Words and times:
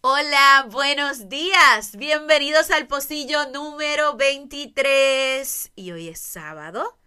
Hola, 0.00 0.68
buenos 0.70 1.28
días. 1.28 1.96
Bienvenidos 1.96 2.70
al 2.70 2.86
pocillo 2.86 3.50
número 3.50 4.16
23. 4.16 5.72
Y 5.74 5.90
hoy 5.90 6.08
es 6.08 6.20
sábado, 6.20 6.98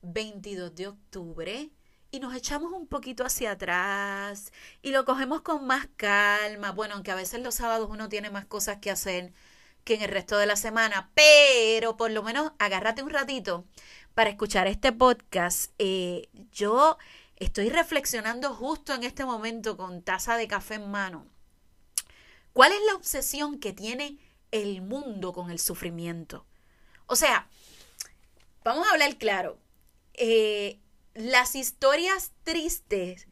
22 0.00 0.74
de 0.74 0.86
octubre. 0.86 1.70
Y 2.10 2.20
nos 2.20 2.34
echamos 2.34 2.72
un 2.72 2.86
poquito 2.86 3.24
hacia 3.26 3.50
atrás 3.50 4.52
y 4.80 4.92
lo 4.92 5.04
cogemos 5.04 5.42
con 5.42 5.66
más 5.66 5.88
calma. 5.96 6.70
Bueno, 6.70 6.94
aunque 6.94 7.10
a 7.10 7.16
veces 7.16 7.42
los 7.42 7.56
sábados 7.56 7.90
uno 7.90 8.08
tiene 8.08 8.30
más 8.30 8.46
cosas 8.46 8.78
que 8.78 8.90
hacer 8.90 9.34
que 9.84 9.94
en 9.94 10.02
el 10.02 10.10
resto 10.10 10.38
de 10.38 10.46
la 10.46 10.56
semana, 10.56 11.10
pero 11.14 11.96
por 11.96 12.10
lo 12.10 12.22
menos 12.22 12.52
agárrate 12.58 13.02
un 13.02 13.10
ratito 13.10 13.64
para 14.14 14.30
escuchar 14.30 14.66
este 14.66 14.92
podcast. 14.92 15.72
Eh, 15.78 16.28
yo 16.52 16.98
estoy 17.36 17.68
reflexionando 17.68 18.54
justo 18.54 18.94
en 18.94 19.04
este 19.04 19.24
momento 19.24 19.76
con 19.76 20.02
taza 20.02 20.36
de 20.36 20.48
café 20.48 20.74
en 20.74 20.90
mano 20.90 21.26
¿Cuál 22.54 22.70
es 22.70 22.78
la 22.86 22.94
obsesión 22.94 23.58
que 23.58 23.72
tiene 23.72 24.16
el 24.52 24.80
mundo 24.80 25.32
con 25.32 25.50
el 25.50 25.58
sufrimiento? 25.58 26.46
O 27.06 27.16
sea, 27.16 27.48
vamos 28.62 28.86
a 28.86 28.92
hablar 28.92 29.18
claro. 29.18 29.58
Eh, 30.12 30.78
las 31.14 31.56
historias 31.56 32.30
tristes 32.44 33.26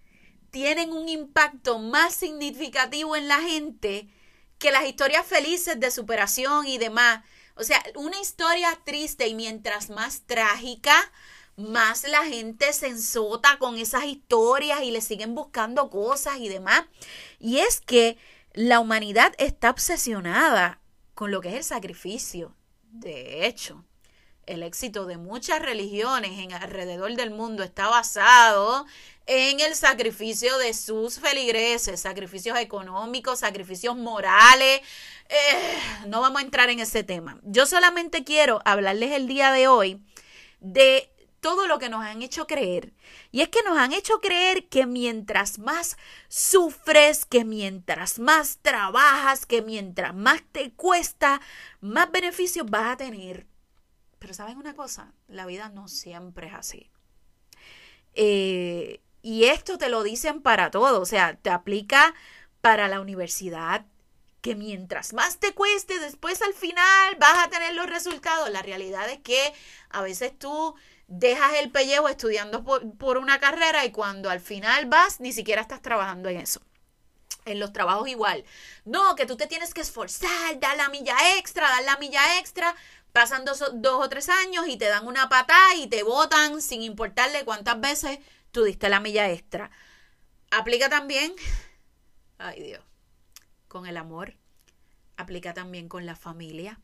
tienen 0.51 0.93
un 0.93 1.09
impacto 1.09 1.79
más 1.79 2.15
significativo 2.15 3.15
en 3.15 3.29
la 3.29 3.41
gente 3.41 4.09
que 4.63 4.71
las 4.71 4.85
historias 4.85 5.27
felices 5.27 5.81
de 5.81 5.91
superación 5.91 6.69
y 6.69 6.79
demás. 6.79 7.25
O 7.57 7.65
sea, 7.65 7.83
una 7.97 8.21
historia 8.21 8.79
triste 8.85 9.27
y 9.27 9.35
mientras 9.35 9.91
más 9.91 10.23
trágica, 10.25 10.95
más 11.57 12.05
la 12.05 12.25
gente 12.25 12.73
se 12.73 12.87
ensota 12.87 13.59
con 13.59 13.77
esas 13.77 14.05
historias 14.05 14.83
y 14.83 14.93
le 14.93 15.01
siguen 15.01 15.35
buscando 15.35 15.91
cosas 15.91 16.39
y 16.39 16.49
demás. 16.49 16.85
Y 17.41 17.59
es 17.59 17.81
que 17.81 18.17
la 18.53 18.79
humanidad 18.79 19.35
está 19.39 19.69
obsesionada 19.69 20.81
con 21.15 21.33
lo 21.33 21.41
que 21.41 21.49
es 21.49 21.55
el 21.57 21.65
sacrificio. 21.65 22.55
De 22.85 23.49
hecho, 23.49 23.85
el 24.47 24.63
éxito 24.63 25.07
de 25.07 25.19
muchas 25.19 25.61
religiones 25.61 26.39
en 26.39 26.53
alrededor 26.53 27.17
del 27.17 27.33
mundo 27.33 27.65
está 27.65 27.89
basado 27.89 28.87
en 29.27 29.61
el 29.61 29.75
sacrificio 29.75 30.57
de 30.59 30.75
sus 30.75 31.19
feligreses, 31.19 32.01
sacrificios 32.01 32.59
económicos, 32.59 33.41
sacrificios 33.41 33.97
morales. 33.97 34.81
Eh, 35.29 35.79
no 36.07 36.21
vamos 36.21 36.43
a 36.43 36.45
entrar 36.45 36.71
en 36.71 36.81
ese 36.81 37.05
tema. 37.05 37.39
Yo 37.43 37.67
solamente 37.67 38.25
quiero 38.25 38.61
hablarles 38.65 39.13
el 39.13 39.29
día 39.29 39.53
de 39.53 39.69
hoy 39.69 40.03
de 40.61 41.13
todo 41.43 41.67
lo 41.67 41.81
que 41.81 41.89
nos 41.89 42.05
han 42.05 42.23
hecho 42.23 42.47
creer. 42.47 42.93
Y 43.33 43.41
es 43.41 43.49
que 43.49 43.63
nos 43.65 43.77
han 43.77 43.93
hecho 43.93 44.21
creer 44.21 44.69
que 44.69 44.87
mientras 44.87 45.59
más 45.59 45.97
sufres, 46.29 47.27
que 47.27 47.45
mientras 47.45 48.21
más 48.21 48.59
trabajas, 48.63 49.45
que 49.45 49.61
mientras 49.61 50.15
más 50.15 50.41
te 50.53 50.73
cuesta, 50.73 51.41
más 51.81 52.13
beneficios 52.13 52.71
vas 52.71 52.93
a 52.93 52.97
tener. 52.97 53.47
Pero 54.21 54.35
¿saben 54.35 54.57
una 54.57 54.77
cosa? 54.77 55.13
La 55.27 55.45
vida 55.45 55.69
no 55.69 55.89
siempre 55.89 56.47
es 56.47 56.55
así. 56.55 56.93
Eh, 58.15 59.01
y 59.23 59.45
esto 59.45 59.79
te 59.79 59.89
lo 59.89 60.03
dicen 60.03 60.43
para 60.43 60.71
todo, 60.71 61.01
o 61.01 61.07
sea, 61.07 61.37
te 61.37 61.51
aplica 61.51 62.15
para 62.61 62.89
la 62.89 63.01
universidad, 63.01 63.87
que 64.43 64.57
mientras 64.57 65.13
más 65.13 65.39
te 65.39 65.55
cueste, 65.55 66.01
después 66.01 66.43
al 66.43 66.53
final 66.53 67.17
vas 67.19 67.47
a 67.47 67.49
tener 67.49 67.75
los 67.75 67.87
resultados. 67.87 68.51
La 68.51 68.61
realidad 68.61 69.09
es 69.09 69.21
que 69.21 69.55
a 69.89 70.03
veces 70.03 70.37
tú 70.37 70.75
dejas 71.07 71.55
el 71.55 71.71
pellejo 71.71 72.09
estudiando 72.09 72.65
por, 72.65 73.19
una 73.19 73.39
carrera 73.39 73.85
y 73.85 73.93
cuando 73.93 74.31
al 74.31 74.41
final 74.41 74.87
vas, 74.87 75.21
ni 75.21 75.33
siquiera 75.33 75.63
estás 75.63 75.81
trabajando 75.81 76.29
en 76.29 76.39
eso. 76.39 76.61
En 77.45 77.61
los 77.61 77.73
trabajos 77.73 78.09
igual. 78.09 78.45
No, 78.85 79.15
que 79.15 79.27
tú 79.27 79.37
te 79.37 79.47
tienes 79.47 79.75
que 79.75 79.81
esforzar, 79.81 80.59
dar 80.59 80.77
la 80.77 80.89
milla 80.89 81.17
extra, 81.39 81.69
dar 81.69 81.85
la 81.85 81.97
milla 81.99 82.39
extra. 82.39 82.75
Pasan 83.13 83.45
dos, 83.45 83.63
o 83.63 84.09
tres 84.09 84.29
años 84.29 84.67
y 84.69 84.77
te 84.77 84.87
dan 84.87 85.07
una 85.07 85.29
patada 85.29 85.75
y 85.77 85.87
te 85.87 86.03
botan 86.03 86.63
sin 86.63 86.83
importarle 86.83 87.45
cuántas 87.45 87.79
veces 87.81 88.19
tú 88.51 88.65
diste 88.65 88.89
la 88.89 89.01
milla 89.01 89.31
extra. 89.31 89.71
Aplica 90.51 90.89
también, 90.89 91.35
ay 92.39 92.63
Dios, 92.63 92.83
con 93.69 93.87
el 93.87 93.97
amor. 93.97 94.37
Aplica 95.17 95.53
también 95.53 95.89
con 95.89 96.07
la 96.07 96.17
familia. 96.17 96.81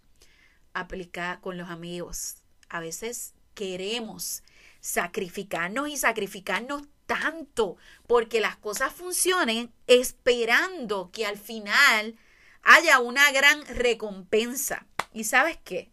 Aplica 0.74 1.40
con 1.40 1.56
los 1.56 1.70
amigos. 1.70 2.36
A 2.68 2.80
veces 2.80 3.34
queremos 3.54 4.42
sacrificarnos 4.80 5.88
y 5.88 5.96
sacrificarnos 5.96 6.82
tanto 7.06 7.78
porque 8.06 8.40
las 8.40 8.56
cosas 8.56 8.92
funcionen 8.92 9.72
esperando 9.86 11.10
que 11.10 11.26
al 11.26 11.38
final 11.38 12.16
haya 12.62 13.00
una 13.00 13.32
gran 13.32 13.64
recompensa. 13.66 14.86
¿Y 15.12 15.24
sabes 15.24 15.58
qué? 15.64 15.90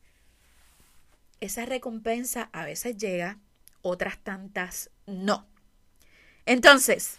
Esa 1.39 1.65
recompensa 1.65 2.49
a 2.53 2.65
veces 2.65 2.97
llega, 2.97 3.39
otras 3.81 4.17
tantas 4.17 4.89
no. 5.05 5.45
Entonces, 6.45 7.17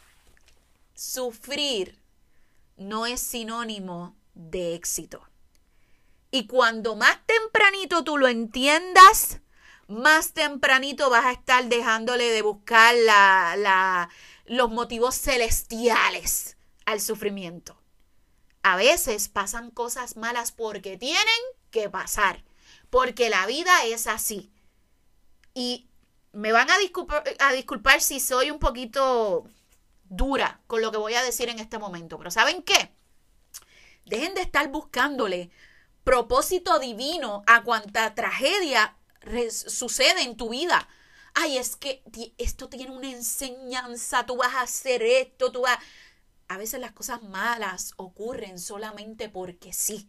sufrir 0.95 1.99
no 2.77 3.07
es 3.07 3.21
sinónimo 3.21 4.17
de 4.35 4.75
éxito. 4.75 5.23
Y 6.31 6.47
cuando 6.47 6.97
más 6.97 7.19
tempranito 7.27 8.05
tú 8.05 8.19
lo 8.19 8.29
entiendas, 8.29 9.41
más 9.89 10.33
tempranito 10.33 11.11
vas 11.11 11.25
a 11.27 11.33
estar 11.33 11.65
dejándole 11.67 12.25
de 12.25 12.43
buscar 12.43 12.95
la, 12.95 14.09
los 14.45 14.71
motivos 14.71 15.15
celestiales 15.15 16.57
al 16.85 17.01
sufrimiento. 17.01 17.81
A 18.63 18.77
veces 18.77 19.29
pasan 19.29 19.71
cosas 19.71 20.17
malas 20.17 20.51
porque 20.53 20.97
tienen 20.97 21.25
que 21.71 21.89
pasar, 21.89 22.43
porque 22.91 23.31
la 23.31 23.47
vida 23.47 23.85
es 23.85 24.07
así. 24.07 24.51
Y 25.55 25.89
me 26.33 26.53
van 26.53 26.71
a 26.71 26.79
disculpar, 26.79 27.25
a 27.39 27.53
disculpar 27.53 28.01
si 28.01 28.21
soy 28.21 28.51
un 28.51 28.59
poquito 28.59 29.45
dura 30.05 30.61
con 30.67 30.83
lo 30.83 30.93
que 30.93 30.99
voy 30.99 31.15
a 31.15 31.23
decir 31.23 31.49
en 31.49 31.59
este 31.59 31.79
momento, 31.79 32.19
pero 32.19 32.31
¿saben 32.31 32.63
qué? 32.63 32.93
Dejen 34.05 34.35
de 34.35 34.43
estar 34.43 34.69
buscándole 34.69 35.51
propósito 36.05 36.79
divino 36.79 37.43
a 37.47 37.65
cuanta 37.65 38.15
tragedia 38.15 38.97
sucede 39.51 40.23
en 40.23 40.37
tu 40.37 40.51
vida. 40.51 40.89
Ay, 41.35 41.59
es 41.59 41.75
que 41.75 42.03
esto 42.39 42.69
tiene 42.69 42.93
una 42.93 43.11
enseñanza, 43.11 44.25
tú 44.25 44.37
vas 44.37 44.55
a 44.55 44.63
hacer 44.63 45.03
esto, 45.03 45.51
tú 45.51 45.63
vas... 45.63 45.79
A 46.49 46.59
veces 46.59 46.81
las 46.81 46.93
cosas 46.93 47.23
malas 47.25 47.93
ocurren 47.97 48.61
solamente 48.61 49.29
porque 49.29 49.73
sí. 49.73 50.09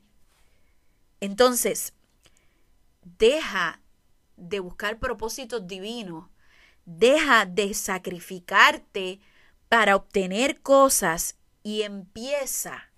Entonces, 1.19 1.93
deja 3.17 3.81
de 4.35 4.59
buscar 4.59 4.99
propósitos 4.99 5.67
divinos, 5.67 6.29
deja 6.85 7.45
de 7.45 7.73
sacrificarte 7.73 9.19
para 9.69 9.95
obtener 9.95 10.61
cosas 10.61 11.37
y 11.63 11.81
empieza 11.81 12.91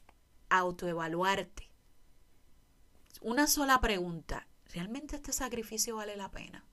a 0.50 0.60
autoevaluarte. 0.60 1.70
Una 3.22 3.48
sola 3.48 3.82
pregunta. 3.82 4.46
¿realmente 4.74 5.16
este 5.16 5.34
sacrificio 5.34 5.96
vale 5.96 6.16
la 6.16 6.32
pena? 6.32 6.64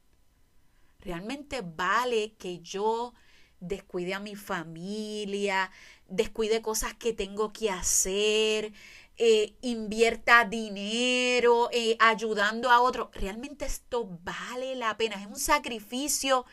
¿Realmente 1.00 1.62
vale 1.62 2.34
que 2.34 2.60
yo 2.60 3.14
descuide 3.60 4.14
a 4.14 4.20
mi 4.20 4.36
familia, 4.36 5.70
descuide 6.08 6.62
cosas 6.62 6.94
que 6.94 7.12
tengo 7.12 7.52
que 7.52 7.70
hacer, 7.70 8.72
eh, 9.18 9.56
invierta 9.62 10.44
dinero, 10.44 11.68
eh, 11.72 11.96
ayudando 12.00 12.70
a 12.70 12.80
otros? 12.80 13.08
¿Realmente 13.12 13.64
esto 13.64 14.08
vale 14.22 14.76
la 14.76 14.96
pena? 14.96 15.20
Es 15.20 15.26
un 15.26 15.38
sacrificio 15.38 16.44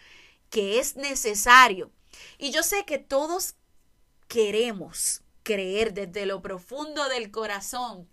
que 0.50 0.80
es 0.80 0.96
necesario. 0.96 1.92
Y 2.38 2.52
yo 2.52 2.64
sé 2.64 2.86
que 2.86 3.00
todos 3.00 3.56
queremos 4.28 5.22
creer 5.44 5.94
desde 5.94 6.26
lo 6.26 6.42
profundo 6.42 7.08
del 7.10 7.32
corazón 7.32 8.08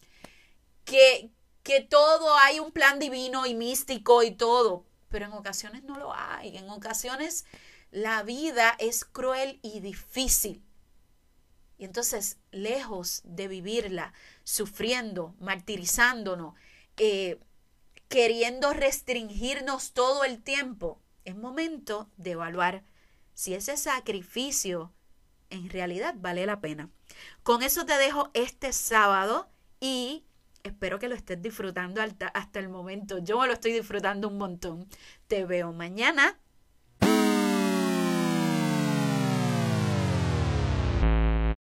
que, 0.85 1.31
que 1.63 1.81
todo 1.81 2.37
hay 2.39 2.61
un 2.61 2.73
plan 2.73 2.99
divino 2.99 3.47
y 3.47 3.55
místico 3.55 4.23
y 4.23 4.33
todo, 4.33 4.85
pero 5.09 5.27
en 5.27 5.33
ocasiones 5.33 5.85
no 5.85 5.99
lo 5.99 6.13
hay. 6.13 6.57
En 6.57 6.69
ocasiones 6.71 7.45
la 7.91 8.23
vida 8.23 8.77
es 8.79 9.05
cruel 9.05 9.59
y 9.63 9.81
difícil. 9.81 10.63
Y 11.81 11.87
entonces, 11.87 12.37
lejos 12.51 13.23
de 13.25 13.49
vivirla 13.49 14.13
sufriendo, 14.45 15.35
martirizándonos, 15.41 16.55
eh, 16.99 17.41
queriendo 18.09 18.75
restringirnos 18.75 19.95
todo 19.95 20.25
el 20.25 20.43
tiempo, 20.43 21.01
es 21.25 21.35
momento 21.35 22.11
de 22.19 22.33
evaluar 22.33 22.85
si 23.33 23.55
ese 23.55 23.79
sacrificio 23.79 24.93
en 25.49 25.71
realidad 25.71 26.15
vale 26.19 26.45
la 26.45 26.61
pena. 26.61 26.91
Con 27.43 27.63
eso 27.63 27.87
te 27.87 27.97
dejo 27.97 28.31
este 28.35 28.75
sábado 28.75 29.49
y 29.81 30.27
Espero 30.63 30.99
que 30.99 31.09
lo 31.09 31.15
estés 31.15 31.41
disfrutando 31.41 32.03
hasta, 32.03 32.29
hasta 32.29 32.59
el 32.59 32.69
momento. 32.69 33.17
Yo 33.17 33.47
lo 33.47 33.55
estoy 33.55 33.73
disfrutando 33.73 34.29
un 34.29 34.37
montón. 34.37 34.87
Te 35.27 35.47
veo 35.47 35.73
mañana 35.73 36.39